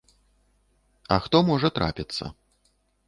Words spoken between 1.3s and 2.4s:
можа трапіцца.